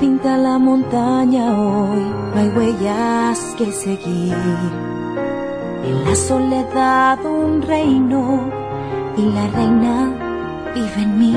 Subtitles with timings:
[0.00, 2.02] Pinta la montaña hoy,
[2.34, 4.34] no hay huellas que seguir.
[5.84, 8.50] En la soledad un reino
[9.16, 10.12] y la reina
[10.74, 11.36] vive en mí.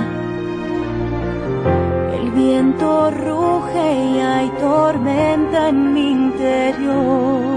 [2.18, 7.57] El viento ruge y hay tormenta en mi interior.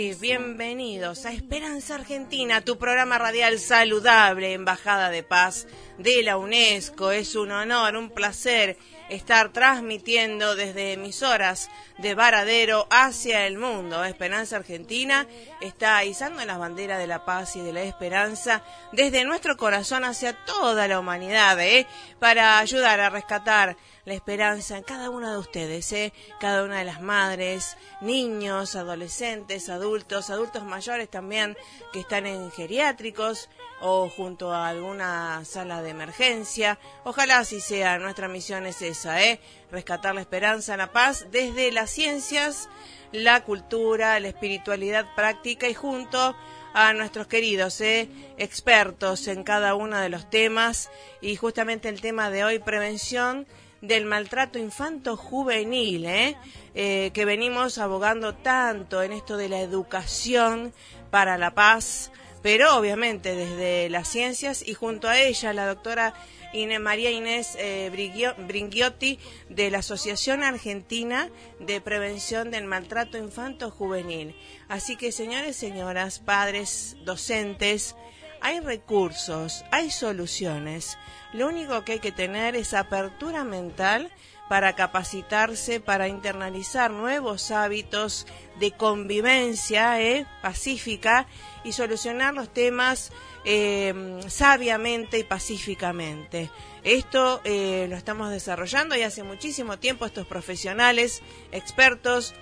[0.00, 5.66] Bienvenidos a Esperanza Argentina, tu programa radial saludable, Embajada de Paz
[5.98, 7.10] de la UNESCO.
[7.10, 8.78] Es un honor, un placer
[9.10, 14.02] estar transmitiendo desde emisoras de Varadero hacia el mundo.
[14.02, 15.26] Esperanza Argentina
[15.60, 18.62] está izando las banderas de la paz y de la esperanza
[18.92, 21.86] desde nuestro corazón hacia toda la humanidad, ¿eh?
[22.18, 23.76] para ayudar a rescatar
[24.10, 26.12] la esperanza en cada una de ustedes, ¿eh?
[26.40, 31.56] cada una de las madres, niños, adolescentes, adultos, adultos mayores también
[31.92, 33.48] que están en geriátricos
[33.80, 36.80] o junto a alguna sala de emergencia.
[37.04, 39.38] Ojalá así sea, nuestra misión es esa, ¿eh?
[39.70, 42.68] rescatar la esperanza, la paz desde las ciencias,
[43.12, 46.34] la cultura, la espiritualidad práctica y junto
[46.72, 48.08] a nuestros queridos ¿eh?
[48.38, 53.46] expertos en cada uno de los temas y justamente el tema de hoy, prevención
[53.80, 56.36] del maltrato infanto juvenil, ¿eh?
[56.74, 57.10] ¿eh?
[57.14, 60.72] que venimos abogando tanto en esto de la educación
[61.10, 66.14] para la paz, pero obviamente desde las ciencias y junto a ella la doctora
[66.80, 67.90] María Inés eh,
[68.38, 71.30] Bringhiotti de la Asociación Argentina
[71.60, 74.34] de Prevención del Maltrato Infanto Juvenil.
[74.68, 77.94] Así que señores, señoras, padres, docentes,
[78.40, 80.98] hay recursos, hay soluciones.
[81.32, 84.10] Lo único que hay que tener es apertura mental
[84.48, 88.26] para capacitarse, para internalizar nuevos hábitos
[88.58, 91.28] de convivencia eh, pacífica
[91.62, 93.12] y solucionar los temas
[93.44, 96.50] eh, sabiamente y pacíficamente.
[96.82, 101.22] Esto eh, lo estamos desarrollando y hace muchísimo tiempo estos profesionales,
[101.52, 102.34] expertos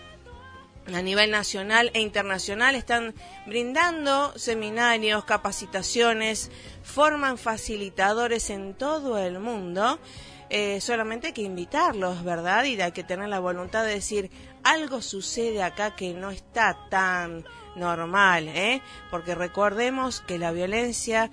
[0.95, 3.15] a nivel nacional e internacional están
[3.47, 6.51] brindando seminarios, capacitaciones,
[6.83, 9.99] forman facilitadores en todo el mundo.
[10.51, 12.65] Eh, solamente hay que invitarlos, ¿verdad?
[12.65, 14.31] Y hay que tener la voluntad de decir,
[14.65, 17.45] algo sucede acá que no está tan
[17.77, 18.81] normal, ¿eh?
[19.11, 21.31] Porque recordemos que la violencia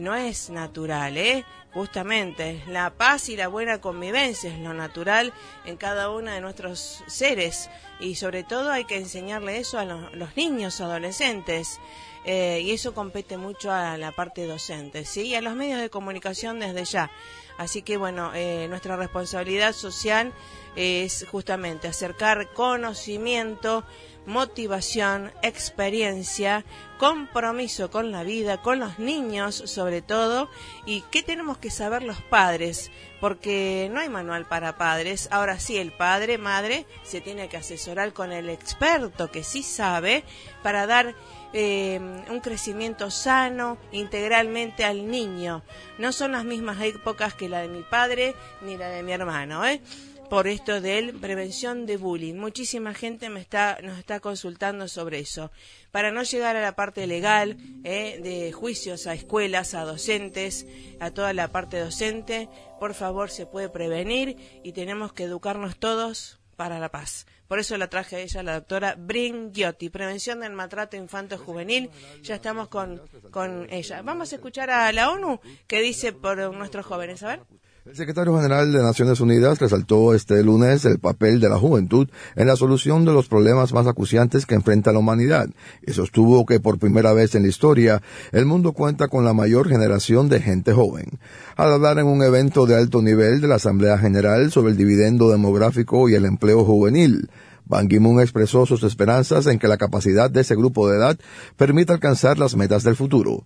[0.00, 1.44] no es natural, ¿eh?
[1.72, 5.34] Justamente, la paz y la buena convivencia es lo natural
[5.66, 7.68] en cada uno de nuestros seres
[8.00, 11.78] y sobre todo hay que enseñarle eso a los, niños, adolescentes.
[12.24, 15.28] Eh, y eso compete mucho a la parte docente, ¿sí?
[15.28, 17.10] Y a los medios de comunicación desde ya.
[17.58, 20.32] Así que bueno, eh, nuestra responsabilidad social
[20.76, 23.84] es justamente acercar conocimiento,
[24.26, 26.64] motivación, experiencia,
[26.98, 30.50] compromiso con la vida, con los niños sobre todo,
[30.84, 35.28] y qué tenemos que saber los padres, porque no hay manual para padres.
[35.30, 40.24] Ahora sí, el padre, madre, se tiene que asesorar con el experto que sí sabe
[40.62, 41.14] para dar
[41.52, 45.62] eh, un crecimiento sano integralmente al niño.
[45.98, 49.66] No son las mismas épocas que la de mi padre ni la de mi hermano,
[49.66, 49.80] ¿eh?
[50.28, 52.34] por esto de prevención de bullying.
[52.34, 55.50] Muchísima gente me está, nos está consultando sobre eso.
[55.92, 60.66] Para no llegar a la parte legal, eh, de juicios a escuelas, a docentes,
[61.00, 62.48] a toda la parte docente,
[62.80, 67.26] por favor se puede prevenir y tenemos que educarnos todos para la paz.
[67.48, 71.90] Por eso la traje a ella, la doctora Bringhiotti, Prevención del Maltrato Infanto Juvenil.
[72.22, 73.00] Ya estamos con,
[73.30, 74.02] con ella.
[74.02, 77.22] Vamos a escuchar a la ONU que dice por nuestros jóvenes.
[77.22, 77.40] A ver.
[77.86, 82.48] El secretario general de Naciones Unidas resaltó este lunes el papel de la juventud en
[82.48, 85.48] la solución de los problemas más acuciantes que enfrenta la humanidad
[85.86, 88.02] y sostuvo que por primera vez en la historia
[88.32, 91.20] el mundo cuenta con la mayor generación de gente joven.
[91.54, 95.30] Al hablar en un evento de alto nivel de la Asamblea General sobre el dividendo
[95.30, 97.30] demográfico y el empleo juvenil,
[97.66, 101.18] Ban Ki-moon expresó sus esperanzas en que la capacidad de ese grupo de edad
[101.56, 103.44] permita alcanzar las metas del futuro.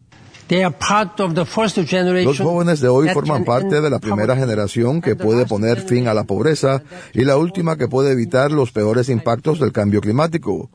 [2.25, 6.15] Los jóvenes de hoy forman parte de la primera generación que puede poner fin a
[6.15, 6.83] la pobreza
[7.13, 10.71] y la última que puede evitar los peores impactos del cambio climático.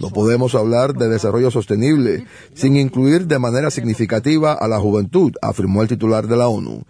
[0.00, 5.82] No podemos hablar de desarrollo sostenible sin incluir de manera significativa a la juventud, afirmó
[5.82, 6.82] el titular de la ONU.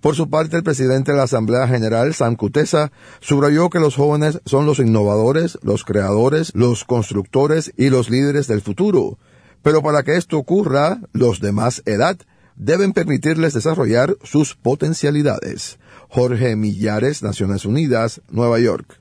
[0.00, 4.40] Por su parte, el presidente de la Asamblea General, Sam Kutesa, subrayó que los jóvenes
[4.44, 9.18] son los innovadores, los creadores, los constructores y los líderes del futuro.
[9.66, 12.16] Pero para que esto ocurra, los de más edad
[12.54, 15.80] deben permitirles desarrollar sus potencialidades.
[16.08, 19.00] Jorge Millares, Naciones Unidas, Nueva York.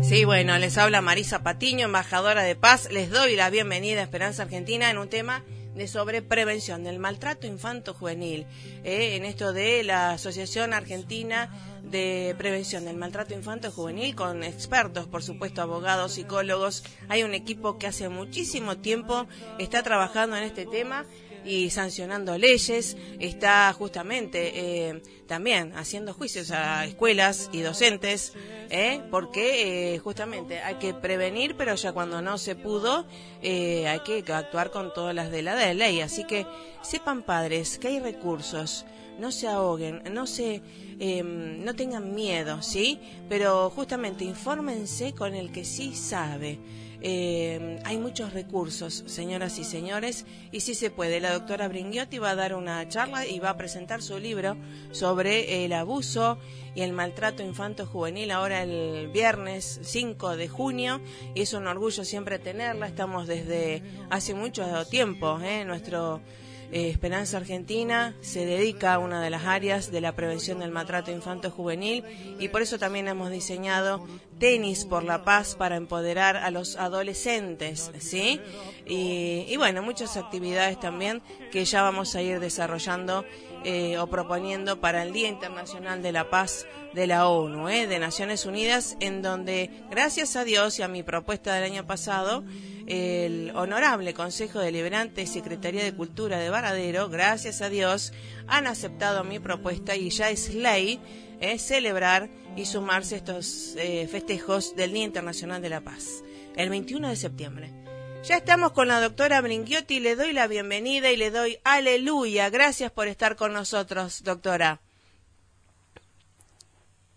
[0.00, 2.90] Sí, bueno, les habla Marisa Patiño, embajadora de paz.
[2.90, 5.44] Les doy la bienvenida a Esperanza Argentina en un tema
[5.86, 8.46] sobre prevención del maltrato infanto-juvenil,
[8.84, 11.50] eh, en esto de la Asociación Argentina
[11.82, 16.84] de Prevención del Maltrato Infanto-Juvenil, con expertos, por supuesto, abogados, psicólogos.
[17.08, 19.26] Hay un equipo que hace muchísimo tiempo
[19.58, 21.06] está trabajando en este tema
[21.44, 28.32] y sancionando leyes, está justamente eh, también haciendo juicios a escuelas y docentes,
[28.70, 29.00] ¿eh?
[29.10, 33.06] porque eh, justamente hay que prevenir, pero ya cuando no se pudo,
[33.42, 36.00] hay que actuar con todas las de la ley.
[36.00, 36.46] Así que
[36.82, 38.84] sepan padres que hay recursos,
[39.18, 40.62] no se ahoguen, no se...
[41.00, 42.98] Em, no tengan miedo, ¿sí?
[43.28, 46.58] Pero justamente infórmense con el que sí sabe.
[47.00, 51.20] Eh, hay muchos recursos, señoras y señores, y si se puede.
[51.20, 54.56] La doctora Bringhiotti va a dar una charla y va a presentar su libro
[54.90, 56.38] sobre el abuso
[56.74, 61.00] y el maltrato infanto-juvenil ahora el viernes 5 de junio.
[61.34, 62.88] Y es un orgullo siempre tenerla.
[62.88, 65.64] Estamos desde hace mucho tiempo, ¿eh?
[65.64, 66.20] nuestro
[66.70, 71.10] eh, Esperanza Argentina se dedica a una de las áreas de la prevención del maltrato
[71.10, 72.04] infanto-juvenil
[72.38, 74.06] y por eso también hemos diseñado
[74.38, 78.40] tenis por la paz para empoderar a los adolescentes, ¿sí?
[78.86, 83.24] Y, bueno, muchas actividades también que ya vamos a ir desarrollando
[83.64, 87.86] eh, o proponiendo para el Día Internacional de la Paz de la ONU, ¿eh?
[87.86, 92.44] de Naciones Unidas, en donde, gracias a Dios y a mi propuesta del año pasado,
[92.86, 98.12] el Honorable Consejo Deliberante y Secretaría de Cultura de Varadero, gracias a Dios,
[98.46, 101.00] han aceptado mi propuesta y ya es ley
[101.40, 106.24] eh, celebrar y sumarse a estos eh, festejos del Día Internacional de la Paz,
[106.56, 107.77] el 21 de septiembre.
[108.22, 112.50] Ya estamos con la doctora Bringhiotti, le doy la bienvenida y le doy aleluya.
[112.50, 114.80] Gracias por estar con nosotros, doctora.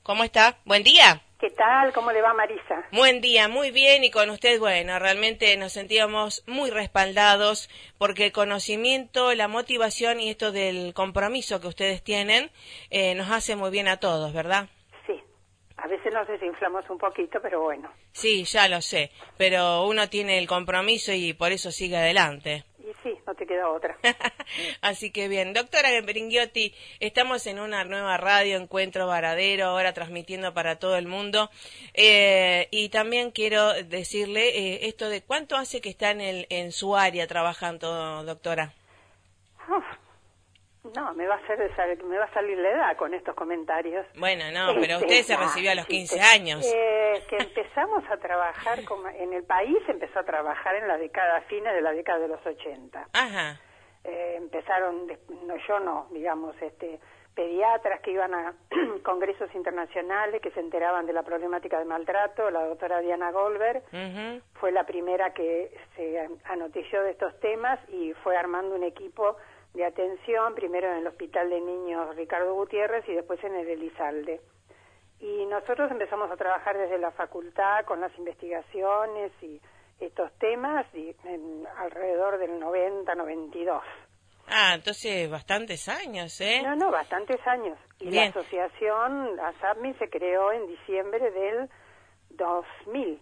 [0.04, 0.58] ¿Cómo está?
[0.64, 1.22] Buen día.
[1.40, 1.92] ¿Qué tal?
[1.92, 2.86] ¿Cómo le va Marisa?
[2.92, 8.32] Buen día, muy bien y con usted, bueno, realmente nos sentíamos muy respaldados porque el
[8.32, 12.52] conocimiento, la motivación y esto del compromiso que ustedes tienen
[12.92, 14.70] eh, nos hace muy bien a todos, ¿verdad?
[15.84, 17.90] A veces nos desinflamos un poquito, pero bueno.
[18.12, 22.66] Sí, ya lo sé, pero uno tiene el compromiso y por eso sigue adelante
[23.04, 23.98] sí, no te queda otra.
[24.82, 30.78] Así que bien, doctora Beringiotti, estamos en una nueva radio, Encuentro Varadero, ahora transmitiendo para
[30.78, 31.50] todo el mundo.
[31.94, 36.72] Eh, y también quiero decirle eh, esto de cuánto hace que está en, el, en
[36.72, 38.74] su área trabajando, doctora.
[40.84, 41.60] No, me va a hacer
[42.06, 44.06] me va a salir la edad con estos comentarios.
[44.18, 46.66] Bueno, no, pero usted se recibió a los 15 años.
[46.66, 48.80] Eh, que empezamos a trabajar
[49.16, 52.44] en el país, empezó a trabajar en la década fines de la década de los
[52.44, 53.10] 80.
[53.14, 53.60] Ajá.
[54.04, 55.08] Eh, empezaron,
[55.46, 57.00] no, yo no, digamos, este
[57.36, 58.54] pediatras que iban a
[59.04, 62.50] congresos internacionales que se enteraban de la problemática de maltrato.
[62.50, 63.84] La doctora Diana Goldberg
[64.56, 69.38] fue la primera que se anotició de estos temas y fue armando un equipo
[69.74, 74.42] de atención, primero en el Hospital de Niños Ricardo Gutiérrez y después en el Elizalde.
[75.20, 79.62] Y nosotros empezamos a trabajar desde la facultad con las investigaciones y
[80.00, 83.84] estos temas y en, alrededor del 90, 92.
[84.48, 86.62] Ah, entonces bastantes años, ¿eh?
[86.64, 87.78] No, no, bastantes años.
[88.00, 91.70] Y la asociación ASAPMI se creó en diciembre del
[92.32, 93.22] 2000.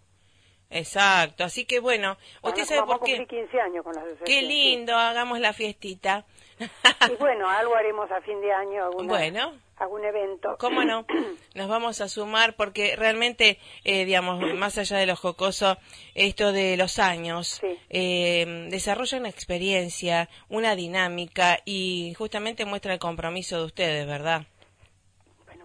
[0.70, 3.26] Exacto, así que bueno, usted sabe por qué.
[3.26, 6.26] 15 años con la Qué lindo, hagamos la fiestita.
[6.60, 10.58] y bueno, algo haremos a fin de año, alguna, bueno, algún evento.
[10.60, 11.06] ¿Cómo no?
[11.56, 15.78] Nos vamos a sumar porque realmente, eh, digamos, más allá de lo jocoso,
[16.14, 23.58] esto de los años, eh, desarrolla una experiencia, una dinámica y justamente muestra el compromiso
[23.58, 24.46] de ustedes, ¿verdad?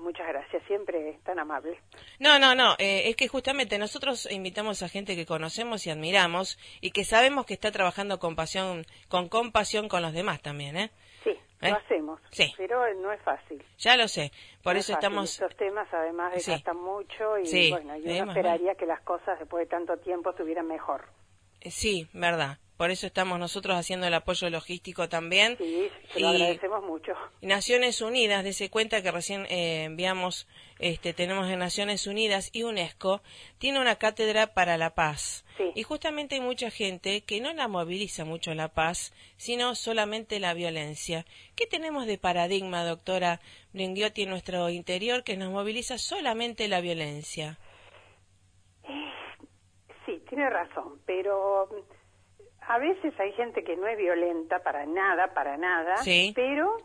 [0.05, 1.79] muchas gracias, siempre tan amable.
[2.19, 6.59] No, no, no, eh, es que justamente nosotros invitamos a gente que conocemos y admiramos
[6.81, 10.91] y que sabemos que está trabajando con pasión, con compasión con los demás también, ¿eh?
[11.23, 11.73] Sí, lo ¿Eh?
[11.73, 12.53] hacemos, sí.
[12.57, 13.65] pero no es fácil.
[13.79, 14.31] Ya lo sé,
[14.63, 15.33] por eso estamos...
[15.33, 19.97] Estos temas además desgastan mucho y bueno, yo esperaría que las cosas después de tanto
[19.99, 21.07] tiempo estuvieran mejor.
[21.63, 22.59] Sí, verdad.
[22.77, 25.57] Por eso estamos nosotros haciendo el apoyo logístico también.
[25.59, 27.13] Sí, se lo agradecemos mucho.
[27.41, 30.49] Naciones Unidas, dese cuenta que recién eh, enviamos,
[30.81, 33.23] este, tenemos en Naciones Unidas y UNESCO,
[33.59, 35.45] tiene una cátedra para la paz.
[35.57, 35.71] Sí.
[35.77, 40.53] Y justamente hay mucha gente que no la moviliza mucho la paz, sino solamente la
[40.53, 41.27] violencia.
[41.55, 43.41] ¿Qué tenemos de paradigma, doctora
[43.73, 47.59] Bringuiotti, en nuestro interior que nos moviliza solamente la violencia?
[50.07, 51.69] Sí, tiene razón, pero
[52.69, 56.33] a veces hay gente que no es violenta para nada, para nada, Sí.
[56.35, 56.77] pero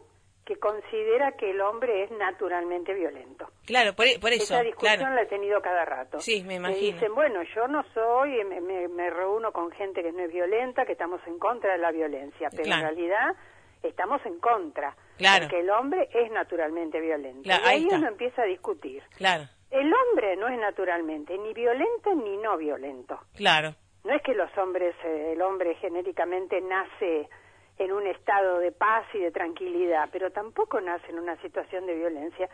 [0.45, 3.47] que considera que el hombre es naturalmente violento.
[3.67, 5.15] Claro, por, por eso, Esa discusión claro.
[5.15, 6.19] la he tenido cada rato.
[6.19, 6.93] Sí, me Me imagino.
[6.93, 10.85] dicen, bueno, yo no soy, me, me- me reúno con gente que no es violenta,
[10.87, 12.81] que estamos en contra de la violencia, pero Claro.
[12.81, 13.35] en realidad
[13.83, 14.95] estamos en contra.
[15.17, 15.45] Claro.
[15.45, 17.43] Porque el hombre es naturalmente violento.
[17.43, 19.03] Claro, y ahí uno empieza a discutir.
[19.17, 23.19] Claro, El hombre no es naturalmente ni violento ni no violento.
[23.35, 23.75] claro.
[24.03, 27.29] No es que los hombres, eh, el hombre genéricamente nace
[27.77, 31.95] en un estado de paz y de tranquilidad, pero tampoco nace en una situación de
[31.95, 32.49] violencia.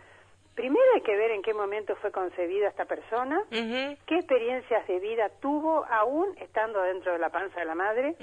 [0.56, 5.30] Primero hay que ver en qué momento fue concebida esta persona, qué experiencias de vida
[5.42, 8.16] tuvo aún estando dentro de la panza de la madre,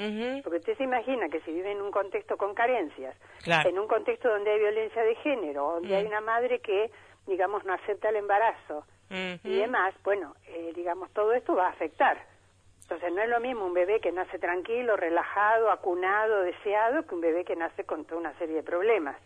[0.43, 3.15] porque usted se imagina que si vive en un contexto con carencias,
[3.45, 3.69] Claro.
[3.69, 5.99] en un contexto donde hay violencia de género, donde Mm.
[5.99, 6.91] hay una madre que,
[7.27, 8.85] digamos, no acepta el embarazo
[9.45, 12.17] y demás, bueno, eh, digamos, todo esto va a afectar.
[12.93, 17.23] Entonces no es lo mismo un bebé que nace tranquilo, relajado, acunado, deseado, que un
[17.23, 19.17] bebé que nace con toda una serie de problemas.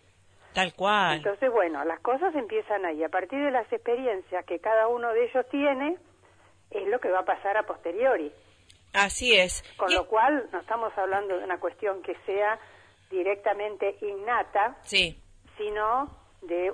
[0.54, 1.16] Tal cual.
[1.16, 3.02] Entonces, bueno, las cosas empiezan ahí.
[3.02, 5.96] A partir de las experiencias que cada uno de ellos tiene,
[6.70, 8.32] es lo que va a pasar a posteriori.
[8.94, 9.64] Así es.
[9.76, 12.60] Con Y- lo cual, no estamos hablando de una cuestión que sea
[13.10, 15.20] directamente innata, Sí,
[15.58, 16.06] sino
[16.42, 16.72] de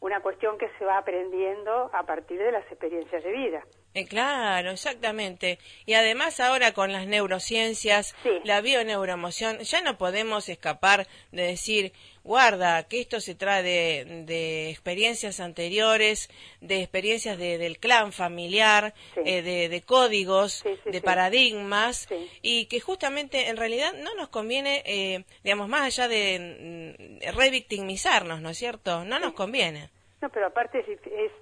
[0.00, 3.62] una cuestión que se va aprendiendo a partir de las experiencias de vida.
[3.94, 5.58] Eh, claro, exactamente.
[5.86, 8.30] Y además ahora con las neurociencias, Sí.
[8.44, 11.92] la bioneuroemoción, ya no podemos escapar de decir,
[12.24, 16.28] guarda, que esto se trae de, de experiencias anteriores,
[16.60, 19.20] de experiencias de- del clan familiar, Sí.
[19.26, 22.08] eh, de, de códigos, Sí, de paradigmas,
[22.42, 26.96] y que justamente en realidad no nos conviene, eh, digamos, más allá de
[27.28, 29.04] mm, revictimizarnos, ¿no es cierto?
[29.04, 29.90] No nos conviene.
[30.22, 31.32] No, pero aparte es, es-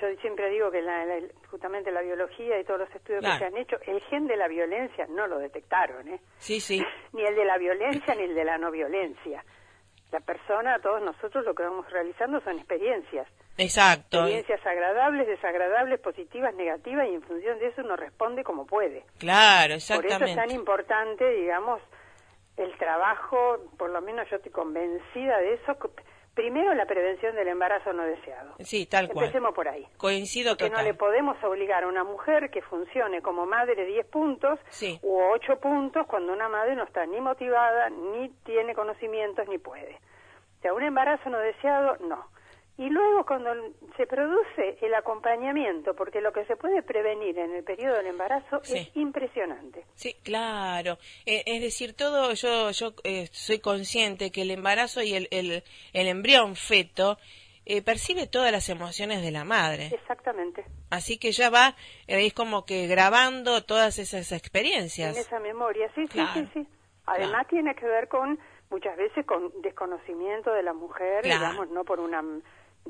[0.00, 3.34] yo siempre digo que la- la- justamente la biología y todos los estudios Claro.
[3.38, 6.20] que se han hecho, el gen de la violencia no lo detectaron, ¿eh?
[6.38, 6.84] Sí, sí.
[7.12, 9.44] Ni el de la violencia ni el de la no violencia.
[10.12, 13.26] La persona, todos nosotros lo que vamos realizando son experiencias.
[13.58, 14.18] Exacto.
[14.20, 19.04] Experiencias agradables, desagradables, positivas, negativas, y en función de eso uno responde como puede.
[19.18, 20.40] Claro, Por eso es exactamente.
[20.40, 21.82] tan importante, digamos,
[22.56, 25.76] el trabajo, por lo menos yo estoy convencida de eso.
[26.38, 28.54] Primero, la prevención del embarazo no deseado.
[28.60, 29.24] Sí, tal cual.
[29.24, 29.84] Empecemos por ahí.
[29.96, 34.06] Coincido Que no le podemos obligar a una mujer que funcione como madre de 10
[34.06, 35.00] puntos Sí.
[35.02, 39.96] u 8 puntos cuando una madre no está ni motivada, ni tiene conocimientos, ni puede.
[39.96, 42.24] O sea, un embarazo no deseado, no.
[42.78, 43.50] Y luego cuando
[43.96, 48.60] se produce el acompañamiento, porque lo que se puede prevenir en el periodo del embarazo
[48.62, 48.78] Sí.
[48.78, 49.84] es impresionante.
[49.94, 50.96] Sí, claro.
[51.26, 55.64] Eh, es decir, todo, yo, yo eh, soy consciente que el embarazo y el, el,
[55.92, 57.18] el embrión feto
[57.66, 59.86] eh, percibe todas las emociones de la madre.
[59.92, 60.64] Exactamente.
[60.90, 61.74] Así que ya va,
[62.06, 65.16] eh, es como que grabando todas esas experiencias.
[65.16, 66.32] En esa memoria, sí, sí, Claro.
[66.34, 66.68] sí, sí.
[67.06, 68.38] Además tiene que ver con,
[68.70, 71.40] muchas veces, con desconocimiento de la mujer, Claro.
[71.40, 72.22] digamos, no por una,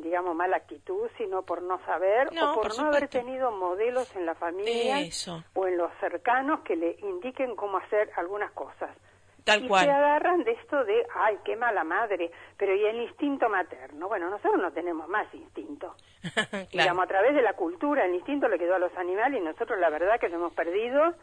[0.03, 4.15] digamos, mala actitud, sino por no saber No, o por, por no haber tenido modelos
[4.17, 5.43] en la familia Eso.
[5.55, 8.91] o en los cercanos que le indiquen cómo hacer algunas cosas.
[9.45, 9.87] Tal y cual.
[9.87, 14.07] se agarran de esto de, ay, qué mala madre, pero ¿y el instinto materno?
[14.07, 15.95] Bueno, nosotros no tenemos más instinto.
[16.23, 17.03] Digamos, claro.
[17.03, 19.89] a través de la cultura, el instinto le quedó a los animales y nosotros la
[19.89, 21.15] verdad que lo hemos perdido.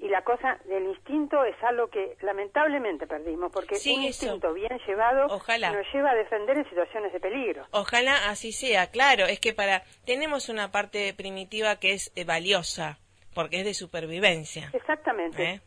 [0.00, 4.26] Y la cosa del instinto es algo que lamentablemente perdimos, porque Sí, un eso.
[4.26, 5.72] instinto bien llevado Ojalá.
[5.72, 7.66] nos lleva a defender en situaciones de peligro.
[7.72, 12.98] Ojalá así sea, claro, es que para tenemos una parte primitiva que es eh, valiosa,
[13.34, 14.70] porque es de supervivencia.
[14.72, 15.42] Exactamente.
[15.42, 15.60] ¿eh?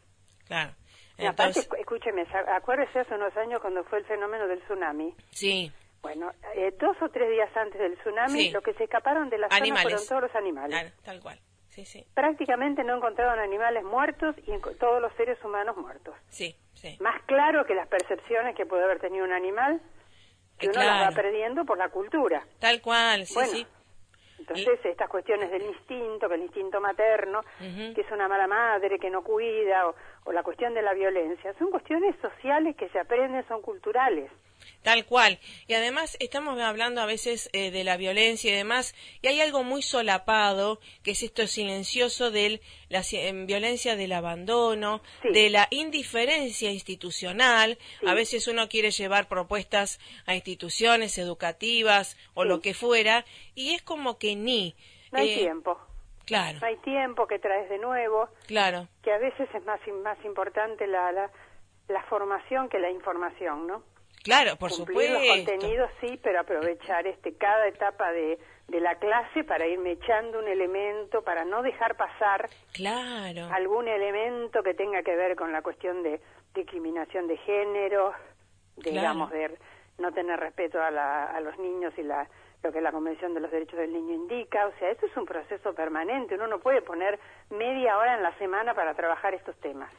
[0.48, 0.72] Claro.
[1.28, 5.14] Aparte, escúcheme, acuérdese hace unos años cuando fue el fenómeno del tsunami.
[5.32, 5.72] sí,
[6.02, 8.50] Bueno, eh, dos o tres días antes del tsunami, Sí.
[8.52, 10.72] lo que se escaparon de la zona fueron todos los animales.
[10.72, 11.40] claro, tal cual.
[11.72, 16.14] Sí, sí, Prácticamente no encontraron animales muertos y todos los seres humanos muertos.
[16.28, 16.98] sí, sí.
[17.00, 19.80] Más claro que las percepciones que puede haber tenido un animal,
[20.60, 21.16] que Eh, uno las va claro.
[21.16, 22.44] perdiendo por la cultura.
[22.60, 23.68] Tal cual, sí, Bueno, sí.
[24.40, 29.10] Entonces, estas cuestiones del instinto, que el instinto materno, que es una mala madre, que
[29.10, 33.48] no cuida, o, o la cuestión de la violencia, son cuestiones sociales que se aprenden,
[33.48, 34.32] son culturales.
[34.84, 35.40] Tal cual.
[35.68, 39.64] Y además estamos hablando a veces eh, de la violencia y demás, y hay algo
[39.64, 43.02] muy solapado, que es esto silencioso de la
[43.46, 47.78] violencia del abandono, de la indiferencia institucional.
[48.06, 53.26] A veces uno quiere llevar propuestas a instituciones educativas o lo que fuera,
[53.56, 54.76] y es como que ni.
[55.12, 55.78] No hay eh, tiempo.
[56.32, 56.60] Claro.
[56.62, 58.30] No hay tiempo que traes de nuevo.
[58.48, 58.88] Claro.
[59.04, 61.30] Que a veces es más, más importante la, la,
[61.90, 63.84] la formación que la información, ¿no?
[64.24, 65.14] Claro, por Cumplir supuesto.
[65.20, 70.40] los contenidos sí, pero aprovechar este cada etapa de, de la clase para irme echando
[70.40, 73.50] un elemento, para no dejar pasar claro.
[73.52, 76.22] algún elemento que tenga que ver con la cuestión de
[76.54, 78.14] discriminación de género,
[78.78, 79.58] digamos, de
[79.98, 82.28] no tener respeto a, la, a los niños y la,
[82.64, 84.68] lo que la Convención de los Derechos del Niño indica.
[84.68, 86.36] O sea, esto es un proceso permanente.
[86.36, 89.92] Uno no puede poner media hora en la semana para trabajar estos temas.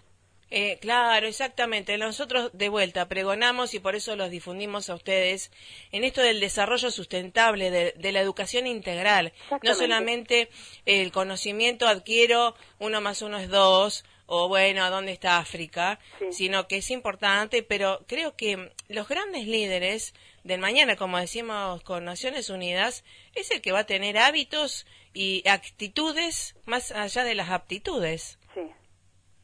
[0.54, 1.96] Eh, claro, exactamente.
[1.96, 5.50] Nosotros de vuelta pregonamos y por eso los difundimos a ustedes
[5.92, 9.32] en esto del desarrollo sustentable, de, la educación integral.
[9.62, 10.50] No solamente
[10.84, 15.98] el conocimiento adquiero, uno más uno es dos, o bueno, ¿a dónde está África?
[16.30, 20.12] Sino que es importante, pero creo que los grandes líderes
[20.44, 25.46] del mañana, como decimos con Naciones Unidas, es el que va a tener hábitos y
[25.48, 28.38] actitudes más allá de las aptitudes.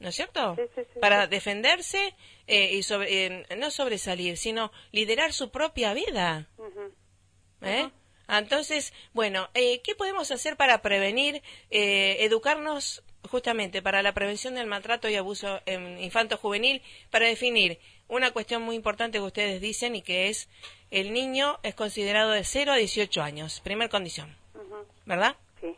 [0.00, 0.56] ¿no es cierto?
[1.00, 2.14] Para defenderse
[2.46, 6.48] eh, y sobre, eh, no sobresalir, sino liderar su propia vida.
[7.62, 7.90] ¿Eh?
[8.28, 15.16] Entonces, bueno, ¿qué podemos hacer para prevenir, educarnos justamente para la prevención del maltrato y
[15.16, 20.48] abuso infanto-juvenil, para definir una cuestión muy importante que ustedes dicen y que es
[20.90, 24.34] el niño es considerado de 0 a 18 años, primer condición,
[25.06, 25.36] ¿verdad?
[25.60, 25.76] Sí.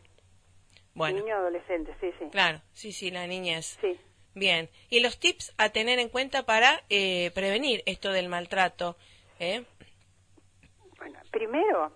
[0.94, 1.18] Bueno.
[1.18, 2.26] Niño adolescente, sí, sí.
[2.30, 3.78] Claro, sí, sí, la niñez.
[3.80, 3.99] Sí.
[4.34, 4.68] Bien.
[4.88, 8.96] ¿Y los tips a tener en cuenta para eh, prevenir esto del maltrato?
[9.40, 9.64] Eh?
[10.99, 11.92] Bueno, primero,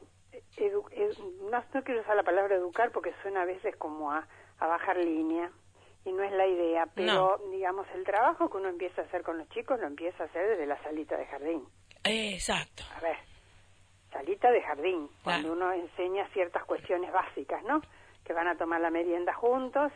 [0.61, 4.27] no, quiero usar la palabra educar porque suena a veces como a,
[4.59, 5.53] bajar línea
[6.05, 9.39] y no es la idea, pero digamos, el trabajo que uno empieza a hacer con
[9.39, 11.65] los chicos lo empieza a hacer desde la salita de jardín.
[12.05, 12.83] Exacto.
[12.97, 13.17] A ver,
[14.13, 17.81] salita de jardín, cuando uno enseña ciertas cuestiones básicas, ¿no?
[18.25, 19.93] Que van a tomar la merienda juntos,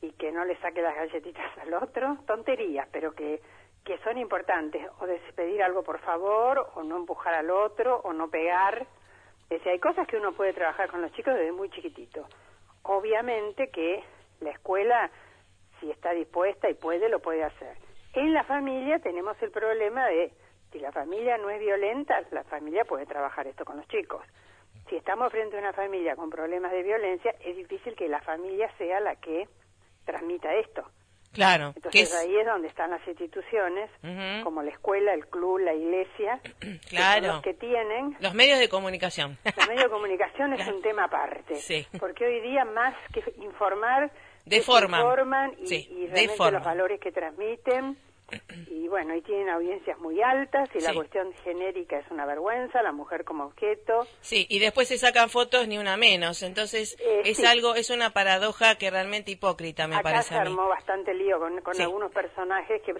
[0.00, 3.40] y que no le saque las galletitas al otro, tonterías, pero que,
[3.84, 8.28] que son importantes, o despedir algo por favor, o no empujar al otro, o no
[8.28, 8.86] pegar.
[9.44, 12.26] Es decir, hay cosas que uno puede trabajar con los chicos desde muy chiquitito.
[12.82, 14.04] Obviamente que
[14.40, 15.10] la escuela,
[15.80, 17.76] si está dispuesta y puede, lo puede hacer.
[18.14, 20.32] En la familia tenemos el problema de,
[20.72, 24.22] si la familia no es violenta, la familia puede trabajar esto con los chicos.
[24.88, 28.70] Si estamos frente a una familia con problemas de violencia, es difícil que la familia
[28.78, 29.48] sea la que
[30.04, 30.84] transmita esto.
[31.36, 31.72] Claro.
[31.76, 33.90] Entonces ahí es donde están las instituciones,
[34.42, 36.40] como la escuela, el club, la iglesia,
[36.88, 37.26] claro.
[37.26, 38.16] los que tienen...
[38.20, 39.36] Los medios de comunicación.
[39.44, 41.86] Los medios de comunicación es un tema aparte, sí.
[41.98, 44.10] porque hoy día más que informar,
[44.46, 47.98] deforman, informan y, y realmente los valores que transmiten.
[48.68, 52.92] Y bueno, y tienen audiencias muy altas y la cuestión genérica es una vergüenza, la
[52.92, 54.06] mujer como objeto.
[54.20, 58.10] Sí, y después se sacan fotos ni una menos, entonces eh, es algo, es una
[58.10, 60.28] paradoja que realmente hipócrita me Acá parece.
[60.28, 62.94] se armó bastante lío con, algunos personajes que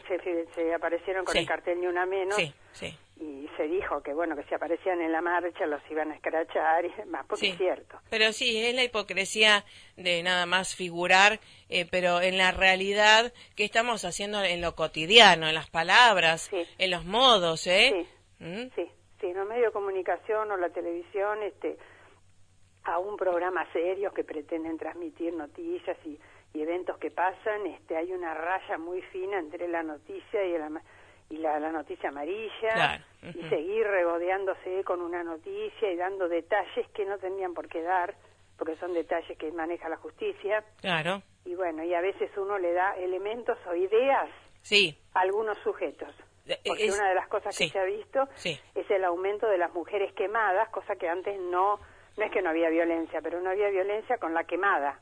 [0.55, 2.35] se, aparecieron con el cartel ni una menos.
[2.35, 6.13] Sí, sí y se dijo que bueno que si aparecían en la marcha los iban
[6.13, 7.99] a escrachar y demás porque es cierto.
[8.11, 9.65] pero sí es la hipocresía
[9.97, 15.49] de nada más figurar eh, pero en la realidad qué estamos haciendo en lo cotidiano
[15.49, 18.07] en las palabras en los modos eh
[18.39, 18.45] sí.
[18.45, 18.69] ¿Mm?
[18.75, 21.79] sí sí en los medios de comunicación o la televisión este
[22.85, 26.21] a un programa serio que pretenden transmitir noticias y,
[26.53, 30.63] y eventos que pasan este hay una raya muy fina entre la noticia y el
[31.29, 37.05] y la, la noticia amarilla y seguir regodeándose con una noticia y dando detalles que
[37.05, 38.15] no tendrían por qué dar
[38.57, 40.65] porque son detalles que maneja la justicia.
[40.81, 41.23] Claro.
[41.45, 44.29] Y bueno y a veces uno le da elementos o ideas
[44.63, 44.99] sí.
[45.15, 46.15] a algunos sujetos
[46.47, 49.73] eh, porque una de las cosas que se ha visto es el aumento de las
[49.73, 51.79] mujeres quemadas cosa que antes no
[52.17, 55.01] no es que no había violencia pero no había violencia con la quemada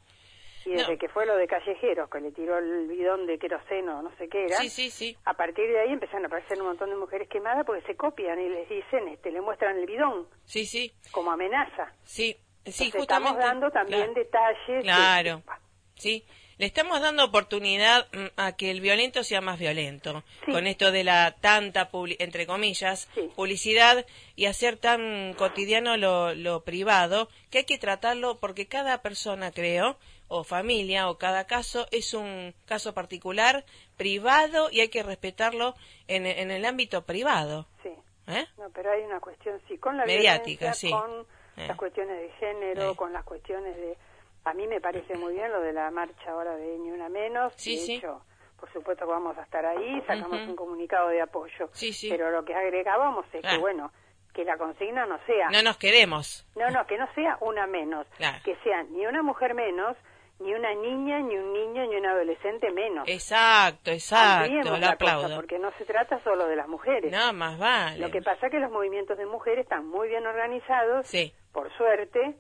[0.65, 4.11] y desde que fue lo de Callejeros, que le tiró el bidón de queroseno, no
[4.17, 5.17] sé qué era, sí, sí, sí.
[5.25, 8.41] a partir de ahí empezaron a aparecer un montón de mujeres quemadas porque se copian
[8.41, 10.27] y les dicen, este, le muestran el bidón.
[10.45, 10.93] Sí, sí.
[11.11, 11.93] Como amenaza.
[12.05, 13.01] Sí, sí, justamente.
[13.01, 14.83] Estamos dando también detalles.
[14.83, 15.43] Claro.
[15.97, 16.25] sí.
[16.57, 21.03] Le estamos dando oportunidad mm, a que el violento sea más violento, con esto de
[21.03, 27.79] la tanta, entre comillas, publicidad y hacer tan cotidiano lo, lo privado, que hay que
[27.79, 29.99] tratarlo porque cada persona, creo,
[30.37, 33.65] o familia o cada caso es un caso particular
[33.97, 35.75] privado y hay que respetarlo
[36.09, 37.67] en, en el ámbito privado.
[37.83, 37.91] Sí.
[38.27, 38.47] ¿Eh?
[38.59, 40.91] No, pero hay una cuestión, sí, con la Mediática, sí.
[40.91, 41.69] con Eh.
[41.69, 42.97] las cuestiones de género, Eh.
[42.97, 43.97] con las cuestiones de...
[44.45, 47.53] A mí me parece muy bien lo de la marcha ahora de Ni Una Menos.
[47.57, 47.95] Sí, de sí.
[47.95, 48.23] hecho,
[48.59, 51.69] por supuesto que vamos a estar ahí, sacamos un comunicado de apoyo.
[51.73, 52.09] Sí, sí.
[52.11, 53.93] Pero lo que agregábamos es que, bueno,
[54.35, 55.49] que la consigna no sea...
[55.51, 56.45] No nos queremos.
[56.57, 58.39] No, no, que no sea una menos, Claro.
[58.45, 59.97] que sea ni una mujer menos,
[60.41, 63.09] ni una niña, ni un niño, ni un adolescente menos.
[63.09, 65.37] Exacto, exacto, la cosa, aplaudo.
[65.37, 67.11] porque no se trata solo de las mujeres.
[67.13, 67.99] No, más vale.
[67.99, 71.73] Lo que pasa es que los movimientos de mujeres están muy bien organizados, Sí, por
[71.77, 72.35] suerte,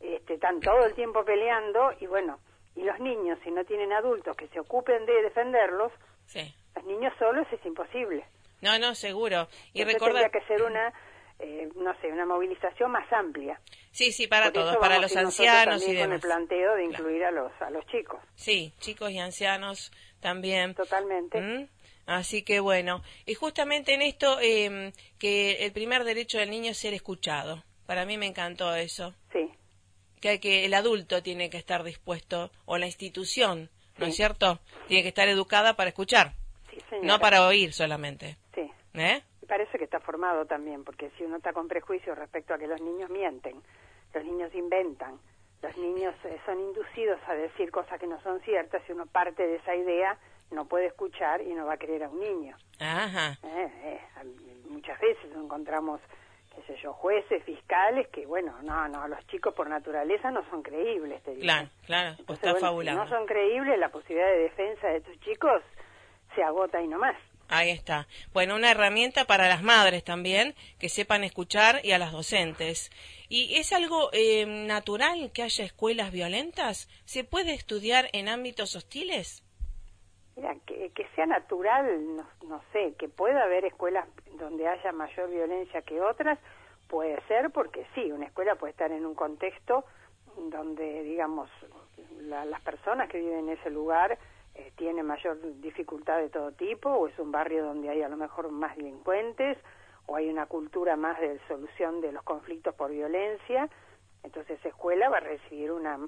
[0.00, 2.38] este, están todo el tiempo peleando y bueno,
[2.74, 5.92] y los niños, si no tienen adultos que se ocupen de defenderlos,
[6.26, 6.54] sí.
[6.74, 8.24] los niños solos es imposible.
[8.60, 9.48] No, no, seguro.
[9.72, 10.92] Y Entonces tendría que ser una,
[11.38, 13.60] eh, no sé, una movilización más amplia.
[13.96, 16.14] Sí, sí, para Por todos, para los ancianos y también con demás.
[16.24, 20.74] el planteo de incluir a los a los chicos, Sí, chicos y ancianos también.
[20.74, 21.40] totalmente.
[21.40, 21.68] ¿Mm?
[22.06, 26.78] Así que bueno, y justamente en esto eh, que el primer derecho del niño es
[26.78, 27.64] ser escuchado.
[27.86, 29.14] Para mí me encantó eso.
[29.32, 29.50] Sí,
[30.20, 34.60] Que, que el adulto tiene que estar dispuesto, o la institución, ¿no es cierto?
[34.88, 36.32] Tiene que estar educada para escuchar,
[36.70, 38.36] sí, no para oír solamente.
[38.54, 38.70] Sí.
[38.94, 39.22] ¿Eh?
[39.48, 42.80] Parece que está formado también, porque si uno está con prejuicios respecto a que los
[42.80, 43.62] niños mienten,
[44.16, 45.18] los niños inventan,
[45.62, 49.46] los niños eh, son inducidos a decir cosas que no son ciertas, si uno parte
[49.46, 50.16] de esa idea,
[50.50, 52.56] no puede escuchar y no va a creer a un niño.
[52.80, 53.36] Ajá.
[53.42, 54.00] Eh, eh,
[54.70, 56.00] muchas veces encontramos,
[56.54, 60.62] qué sé yo, jueces, fiscales, que bueno, no, no, los chicos por naturaleza no son
[60.62, 61.42] creíbles, te digo.
[61.42, 65.02] Claro, claro, pues Entonces, está bueno, si no son creíbles, la posibilidad de defensa de
[65.02, 65.62] tus chicos
[66.34, 67.16] se agota y no más.
[67.48, 68.08] Ahí está.
[68.32, 72.90] Bueno, una herramienta para las madres también, que sepan escuchar, y a las docentes.
[73.28, 76.88] ¿Y es algo eh, natural que haya escuelas violentas?
[77.04, 79.42] ¿Se puede estudiar en ámbitos hostiles?
[80.34, 84.06] Mira, que, sea natural, no, no sé, que pueda haber escuelas
[84.38, 86.38] donde haya mayor violencia que otras,
[86.88, 89.84] puede ser porque sí, una escuela puede estar en un contexto
[90.50, 91.48] donde, digamos,
[92.20, 94.18] la- las personas que viven en ese lugar
[94.58, 98.16] eh, tienen mayor dificultad de todo tipo, o es un barrio donde hay a lo
[98.16, 99.58] mejor más delincuentes,
[100.06, 103.68] o hay una cultura más de solución de los conflictos por violencia,
[104.22, 105.98] entonces esa escuela va a recibir una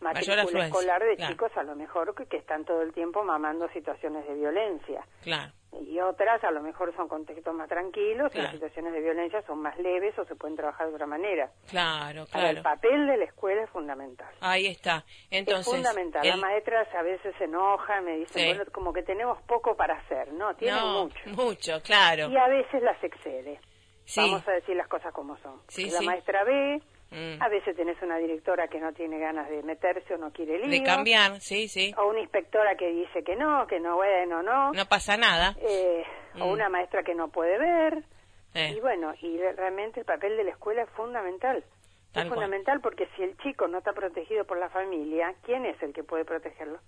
[0.00, 1.32] matrícula escolar de claro.
[1.32, 5.52] chicos a lo mejor que, que están todo el tiempo mamando situaciones de violencia Claro.
[5.80, 8.44] y otras a lo mejor son contextos más tranquilos y Claro.
[8.48, 11.50] las situaciones de violencia son más leves o se pueden trabajar de otra manera.
[11.68, 12.62] Claro, Ahora, el claro.
[12.62, 14.28] papel de la escuela es fundamental.
[14.40, 15.04] Ahí está.
[15.30, 16.22] Entonces, es fundamental.
[16.24, 18.54] el- Las maestras a veces se enojan, me dicen, Sí.
[18.54, 20.32] bueno, como que tenemos poco para hacer.
[20.32, 21.18] No, tienen no, mucho.
[21.42, 22.28] mucho, claro.
[22.28, 23.60] Y a veces las excede.
[24.04, 24.20] Sí.
[24.20, 25.60] Vamos a decir las cosas como son.
[25.68, 26.80] Sí, la maestra ve,
[27.10, 27.40] Mm.
[27.40, 30.68] a veces tenés una directora que no tiene ganas de meterse o no quiere lío.
[30.68, 31.94] De cambiar, sí, sí.
[31.96, 34.72] O una inspectora que dice que no, que no, bueno, no.
[34.72, 35.54] No pasa nada.
[35.60, 36.02] eh,
[36.40, 36.50] o Mm.
[36.50, 38.02] una maestra que no puede ver.
[38.54, 41.62] Eh, Y bueno, y re- realmente el papel de la escuela es fundamental.
[42.12, 42.40] Tal es cual.
[42.40, 46.02] fundamental porque si el chico no está protegido por la familia, ¿quién es el que
[46.02, 46.78] puede protegerlo?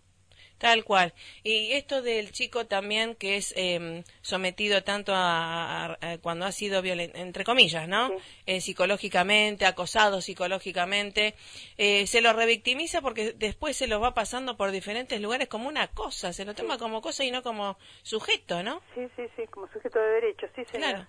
[0.59, 1.15] Tal cual.
[1.45, 6.53] Y esto del chico también que es eh, sometido tanto a, a- a- cuando ha
[6.53, 8.09] sido violento, entre comillas, ¿no?
[8.09, 8.15] Sí.
[8.47, 11.35] Eh, psicológicamente, acosado psicológicamente,
[11.77, 15.87] eh, se lo revictimiza porque después se lo va pasando por diferentes lugares como una
[15.89, 18.83] cosa, se lo toma como cosa y no como sujeto, ¿no?
[18.97, 20.91] Sí, sí, sí, como sujeto de derecho, sí, señor.
[20.91, 21.07] Claro.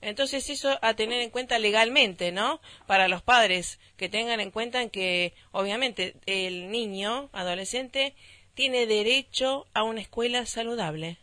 [0.00, 2.60] Entonces eso a tener en cuenta legalmente, ¿no?
[2.86, 8.14] Para los padres que tengan en cuenta en que obviamente el niño, adolescente,
[8.58, 11.16] tiene derecho a una escuela saludable.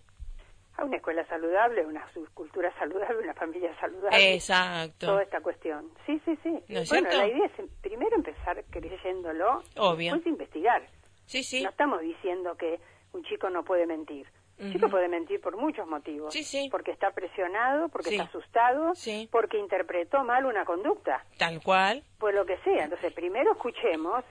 [0.78, 4.36] A una escuela saludable, una subcultura saludable, una familia saludable.
[4.36, 5.08] Exacto.
[5.08, 5.90] Toda esta cuestión.
[6.06, 6.52] Sí, sí, sí.
[6.70, 7.18] ¿No es bueno, cierto?
[7.18, 10.14] la idea es em- primero empezar creyéndolo, Obvio.
[10.14, 10.88] después investigar.
[11.26, 11.62] Sí, sí.
[11.62, 12.80] No estamos diciendo que
[13.12, 14.26] un chico no puede mentir.
[14.58, 16.32] Un chico puede mentir por muchos motivos.
[16.34, 16.70] Sí, sí.
[16.72, 18.16] Porque está presionado, porque Sí.
[18.16, 18.94] está asustado,
[19.30, 22.02] porque interpretó mal una conducta, Tal cual.
[22.18, 22.86] pues lo que sea.
[22.86, 24.24] Entonces, primero escuchemos,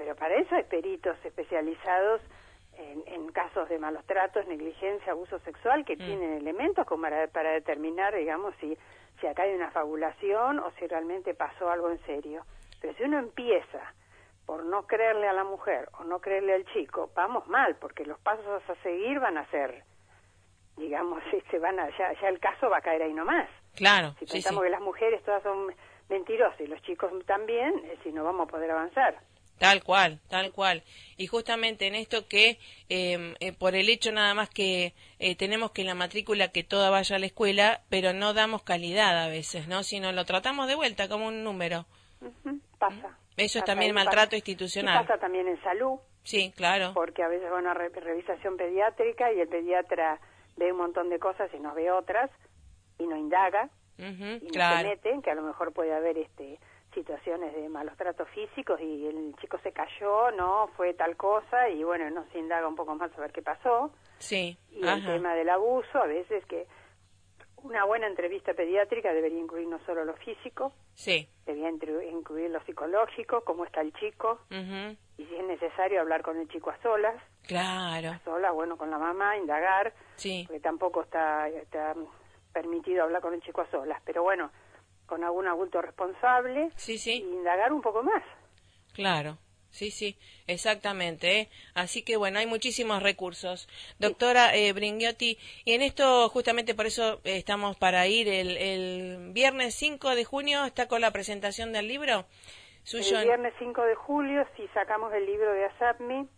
[0.00, 2.22] pero para eso hay peritos especializados
[2.78, 5.84] en, en casos de malos tratos, negligencia, abuso sexual, Mm.
[5.84, 8.78] que tienen elementos como para, para determinar, digamos, si,
[9.20, 12.44] si acá hay una fabulación o si realmente pasó algo en serio.
[12.80, 13.92] Pero si uno empieza
[14.46, 18.18] por no creerle a la mujer o no creerle al chico, vamos mal, porque los
[18.20, 19.84] pasos a seguir van a ser,
[20.78, 23.50] digamos, se van a, ya, ya el caso va a caer ahí nomás.
[23.76, 24.12] Claro.
[24.18, 24.32] Si Sí, sí.
[24.32, 25.74] pensamos que las mujeres todas son
[26.08, 29.18] mentirosas y los chicos también, eh, si no vamos a poder avanzar.
[29.60, 30.82] Tal cual, tal cual.
[31.18, 32.56] Y justamente en esto que
[32.88, 36.88] eh, eh, por el hecho nada más que eh, tenemos que la matrícula que toda
[36.88, 39.82] vaya a la escuela, pero no damos calidad a veces, ¿no?
[39.82, 41.84] Sino lo tratamos de vuelta como un número.
[42.78, 43.18] Pasa.
[43.36, 44.36] Eso es también maltrato pasa.
[44.36, 45.04] institucional.
[45.04, 45.98] Y pasa también en salud.
[46.22, 46.92] Sí, claro.
[46.94, 50.18] Porque a veces va una revisación pediátrica y el pediatra
[50.56, 52.30] ve un montón de cosas y nos ve otras
[52.98, 53.68] y no indaga
[53.98, 56.58] y no se mete, que a lo mejor puede haber este
[56.94, 61.84] situaciones de malos tratos físicos y el chico se cayó, no, fue tal cosa y
[61.84, 63.92] bueno, no se indaga un poco más a ver qué pasó.
[64.18, 64.56] Sí.
[64.70, 66.66] Y el tema del abuso, a veces que
[67.62, 71.28] una buena entrevista pediátrica debería incluir no solo lo físico, sí.
[71.44, 76.48] debería incluir lo psicológico, cómo está el chico, y si es necesario hablar con el
[76.48, 77.14] chico a solas.
[77.46, 78.10] Claro.
[78.10, 80.44] A solas, bueno, con la mamá, indagar, sí.
[80.46, 81.94] porque tampoco está, está
[82.52, 84.50] permitido hablar con el chico a solas, pero bueno,
[85.10, 87.24] con algún adulto responsable, sí, sí.
[87.28, 88.22] y indagar un poco más.
[88.94, 89.36] Claro.
[89.70, 90.16] Sí, sí,
[90.48, 91.40] exactamente.
[91.40, 91.48] ¿eh?
[91.74, 93.68] Así que bueno, hay muchísimos recursos.
[93.98, 99.32] Doctora eh, Bringhiotti, y en esto justamente por eso eh, estamos para ir el, el,
[99.32, 102.24] viernes 5 de junio, está con la presentación del libro.
[102.82, 106.28] Suyo el viernes 5 de julio, si sacamos el libro de ASAPMI,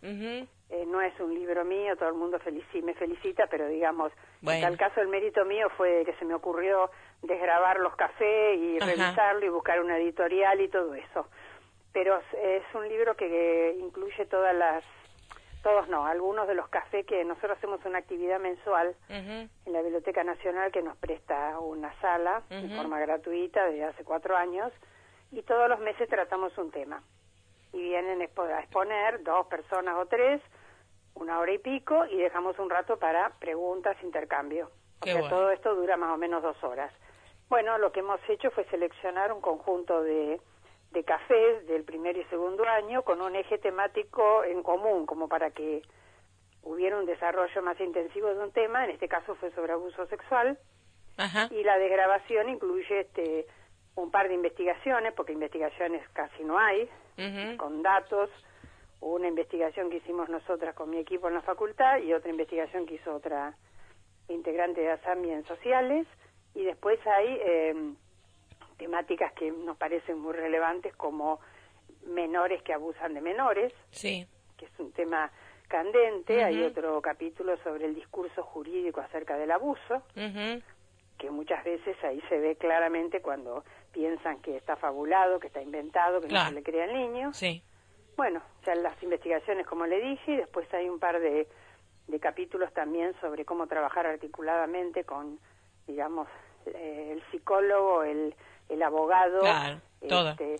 [0.69, 2.39] eh, no es un libro mío, todo el mundo
[2.83, 6.89] me felicita, pero digamos, en tal caso el mérito mío fue que se me ocurrió
[7.23, 11.27] desgrabar los cafés y revisarlo y buscar una editorial y todo eso.
[11.91, 14.83] Pero es un libro que incluye todas las
[15.63, 20.21] todos no, algunos de los cafés que nosotros hacemos una actividad mensual en la Biblioteca
[20.21, 24.73] Nacional que nos presta una sala de forma gratuita desde hace cuatro años
[25.31, 27.01] y todos los meses tratamos un tema.
[27.71, 30.41] Y vienen a exponer dos personas o tres
[31.15, 34.69] una hora y pico y dejamos un rato para preguntas, intercambio.
[34.99, 36.91] O sea, todo esto dura más o menos dos horas.
[37.49, 40.39] Bueno, lo que hemos hecho fue seleccionar un conjunto de
[40.93, 45.49] de cafés del primer y segundo año con un eje temático en común, como para
[45.51, 45.81] que
[46.61, 50.57] hubiera un desarrollo más intensivo de un tema, en este caso fue sobre abuso sexual,
[51.51, 53.45] y la desgrabación incluye este
[53.95, 56.89] un par de investigaciones, porque investigaciones casi no hay,
[57.57, 58.29] con datos,
[59.01, 62.95] una investigación que hicimos nosotras con mi equipo en la facultad y otra investigación que
[62.95, 63.55] hizo otra
[64.29, 66.07] integrante de ASAMI en sociales,
[66.55, 67.93] y después hay eh,
[68.77, 71.39] temáticas que nos parecen muy relevantes como
[72.05, 74.27] menores que abusan de menores, sí.
[74.57, 75.31] que es un tema
[75.67, 76.43] candente.
[76.43, 80.03] Hay otro capítulo sobre el discurso jurídico acerca del abuso,
[81.17, 86.19] que muchas veces ahí se ve claramente cuando piensan que está fabulado, que está inventado,
[86.21, 87.33] que no se le crea al niño.
[87.33, 87.63] Sí.
[88.17, 91.47] Bueno, ya las investigaciones, como le dije, y después hay un par de,
[92.07, 95.39] de capítulos también sobre cómo trabajar articuladamente con,
[95.87, 96.27] digamos,
[96.65, 98.35] eh, el psicólogo, el
[98.69, 99.39] el abogado.
[99.41, 100.31] Claro, todo.
[100.31, 100.55] Este,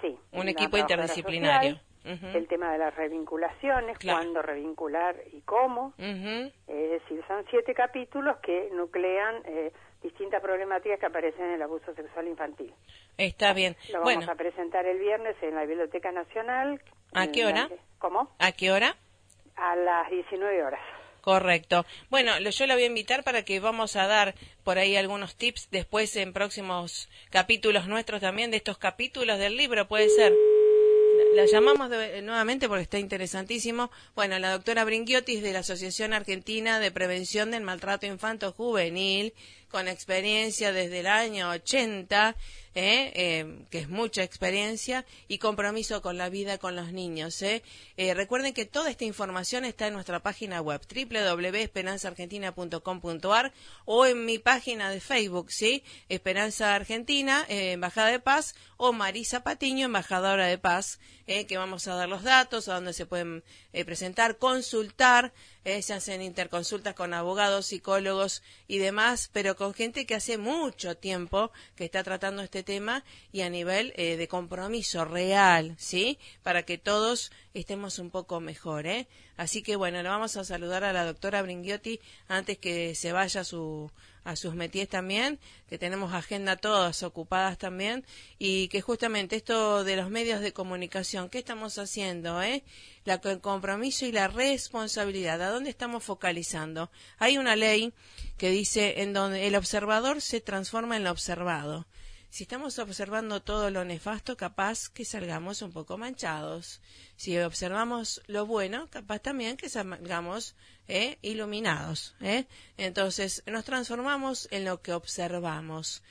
[0.00, 0.18] sí.
[0.32, 1.78] Un equipo interdisciplinario.
[2.04, 5.92] El tema de las revinculaciones, cuándo revincular y cómo.
[5.98, 11.94] Es decir, son siete capítulos que nuclean eh, distintas problemáticas que aparecen en el abuso
[11.94, 12.72] sexual infantil.
[13.18, 13.76] Está bien.
[13.92, 16.80] Lo vamos a presentar el viernes en la Biblioteca Nacional.
[17.12, 17.68] ¿A qué hora?
[17.98, 18.30] ¿Cómo?
[18.38, 18.96] ¿A qué hora?
[19.56, 20.80] A las 19 horas.
[21.20, 21.84] Correcto.
[22.10, 25.68] Bueno, yo la voy a invitar para que vamos a dar por ahí algunos tips
[25.70, 30.32] después en próximos capítulos nuestros también de estos capítulos del libro, puede ser.
[31.34, 33.90] La llamamos nuevamente porque está interesantísimo.
[34.14, 39.34] Bueno, la doctora Brinquiotis de la Asociación Argentina de Prevención del Maltrato Infanto Juvenil,
[39.70, 42.36] con experiencia desde el año 80
[42.78, 43.12] ¿eh?
[43.14, 43.66] ¿eh?
[43.70, 47.42] que es mucha experiencia, y compromiso con la vida con los niños.
[47.42, 47.64] ¿eh?
[47.96, 48.14] ¿eh?
[48.14, 53.52] recuerden que toda esta información está en nuestra página web www.esperanzaargentina.com.ar
[53.84, 55.82] o en mi página de Facebook, ¿sí?
[56.08, 61.94] Esperanza Argentina, eh, Embajada de Paz, o Marisa Patiño, Embajadora de Paz, que vamos a
[61.94, 63.44] dar los datos, a donde se pueden
[63.84, 65.34] presentar, consultar,
[65.82, 71.52] se hacen interconsultas con abogados, psicólogos y demás, pero con gente que hace mucho tiempo
[71.76, 76.18] que está tratando este tema y a nivel eh, de compromiso real, ¿sí?
[76.42, 79.08] Para que todos estemos un poco mejor, ¿eh?
[79.36, 83.42] Así que bueno, le vamos a saludar a la doctora Bringhiotti antes que se vaya
[83.42, 83.90] a, su,
[84.24, 88.04] a sus metíes también, que tenemos agenda todas ocupadas también,
[88.38, 92.64] y que justamente esto de los medios de comunicación, ¿qué estamos haciendo, eh?
[93.04, 96.90] La, el compromiso y la responsabilidad, ¿a dónde estamos focalizando?
[97.18, 97.92] Hay una ley
[98.36, 101.86] que dice en donde el observador se transforma en lo observado
[102.30, 106.80] si estamos observando todo lo nefasto, capaz que salgamos un poco manchados.
[107.16, 110.54] Si observamos lo bueno, capaz también que salgamos
[110.88, 112.14] eh, iluminados.
[112.20, 112.44] Eh.
[112.76, 116.02] Entonces, nos transformamos en lo que observamos.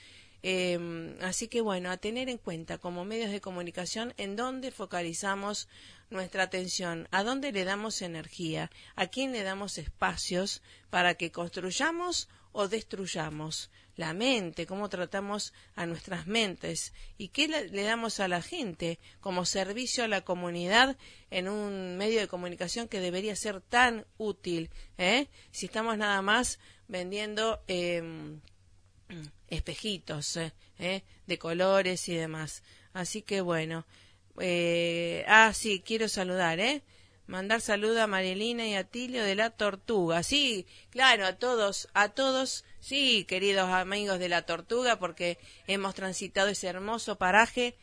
[0.44, 5.68] Em, así que bueno, a tener en cuenta como medios de comunicación en dónde focalizamos
[6.10, 12.30] nuestra atención, a dónde le damos energía, a quién le damos espacios para que construyamos
[12.60, 18.42] o destruyamos la mente, cómo tratamos a nuestras mentes y qué le, damos a la
[18.42, 20.98] gente como servicio a la comunidad
[21.30, 24.72] en un medio de comunicación que debería ser tan útil.
[24.98, 25.28] ¿eh?
[25.52, 28.42] Si estamos nada más vendiendo em,
[29.50, 30.52] espejitos ¿eh?
[30.80, 31.04] ¿eh?
[31.28, 32.64] de colores y demás.
[32.92, 33.86] Así que bueno.
[34.40, 36.82] Eh, ah, sí, quiero saludar, ¿eh?
[37.28, 40.24] Mandar saludo a Marilina y a Tilio de la Tortuga.
[40.24, 45.38] Sí, claro, a todos, a todos, sí, queridos amigos de la Tortuga, porque
[45.68, 47.76] hemos transitado ese hermoso paraje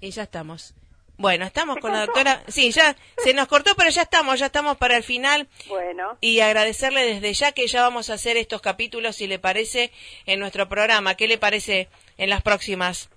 [0.00, 0.74] y ya estamos.
[1.18, 2.42] Bueno, estamos con la doctora.
[2.48, 5.48] Sí, ya se nos cortó, pero ya estamos, ya estamos para el final.
[5.66, 6.16] Bueno.
[6.20, 9.90] Y agradecerle desde ya que ya vamos a hacer estos capítulos, si le parece,
[10.26, 11.16] en nuestro programa.
[11.16, 13.10] ¿Qué le parece en las próximas?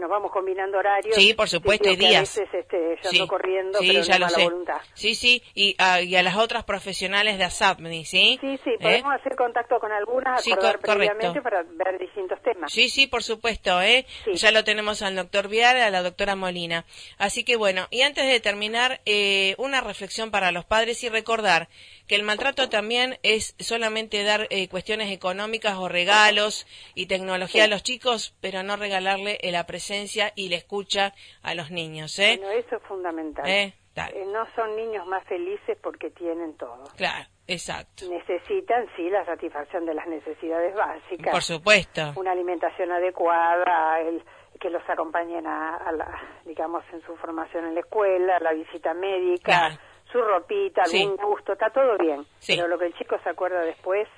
[0.00, 1.14] Bueno, vamos combinando horarios.
[1.14, 2.38] Sí, por supuesto, y días.
[2.38, 4.44] A veces este, yo ando corriendo, pero ya no lo sé.
[4.44, 4.80] voluntad.
[4.94, 8.38] Sí, sí, y, a, y a las otras profesionales de ASAPNI, ¿sí?
[8.40, 8.78] Sí, sí, ¿Eh?
[8.80, 12.72] podemos hacer contacto con algunas, sí, acordar previamente para ver distintos temas.
[12.72, 14.06] Sí, sí, por supuesto, ¿eh?
[14.32, 16.86] Ya lo tenemos al doctor Viar, a la doctora Molina.
[17.18, 21.68] Así que bueno, y antes de terminar, eh, una reflexión para los padres y recordar
[22.06, 27.68] que el maltrato también es solamente dar eh, cuestiones económicas o regalos y tecnología a
[27.68, 32.16] los chicos, pero no regalarle la presencia y la escucha a los niños.
[32.18, 32.38] ¿eh?
[32.38, 33.48] Bueno, eso es fundamental.
[33.48, 33.74] ¿Eh?
[33.96, 36.84] Eh, no son niños más felices porque tienen todo.
[36.96, 38.06] Claro, exacto.
[38.08, 41.32] Necesitan, sí, la satisfacción de las necesidades básicas.
[41.32, 42.12] Por supuesto.
[42.16, 44.22] Una alimentación adecuada, el
[44.60, 46.06] que los acompañen a, la,
[46.46, 49.78] digamos, en su formación en la escuela, la visita médica
[50.12, 52.26] su ropita, algún gusto, está todo bien.
[52.44, 54.08] Pero lo que el chico se acuerda después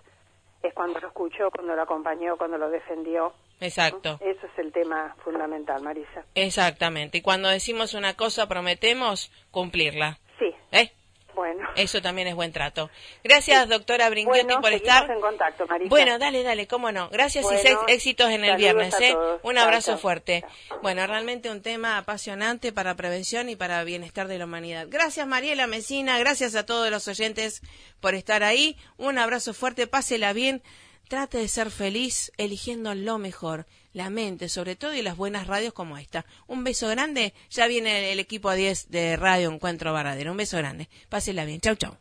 [0.63, 3.33] es cuando lo escuchó, cuando lo acompañó, cuando lo defendió.
[3.61, 4.19] Exacto.
[4.21, 6.25] Eso es el tema fundamental, Marisa.
[6.35, 7.19] Exactamente.
[7.19, 10.19] Y cuando decimos una cosa, prometemos cumplirla.
[10.39, 10.55] Sí.
[10.73, 10.93] ¿Eh?
[11.35, 11.69] Bueno.
[11.77, 12.91] Eso también es buen trato.
[13.25, 15.11] Gracias, doctora Brinquiotti, por estar.
[15.11, 17.09] en contacto, Bueno, dale, dale, cómo no.
[17.11, 19.17] Gracias y éxitos en el viernes, ¿eh?
[19.43, 20.45] Un abrazo fuerte.
[20.83, 24.87] Bueno, realmente un tema apasionante para prevención y para bienestar de la humanidad.
[24.89, 26.19] Gracias, Mariela Mesina.
[26.19, 27.63] Gracias a todos los oyentes
[28.01, 28.77] por estar ahí.
[28.97, 29.87] Un abrazo fuerte.
[29.87, 30.63] Pásela bien.
[31.09, 35.73] Trate de ser feliz eligiendo lo mejor la mente, sobre todo, y las buenas radios
[35.73, 36.27] como esta.
[36.47, 37.35] Un beso grande.
[37.51, 40.31] Ya viene el equipo 10 de Radio Encuentro Baradero.
[40.33, 40.89] Un beso grande.
[41.09, 41.61] Pásela bien.
[41.61, 41.97] Chau, chau.